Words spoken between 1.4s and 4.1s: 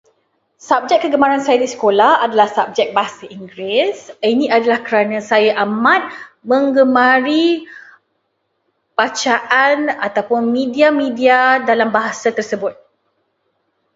saya di sekolah adalah subjek Bahasa Inggeris.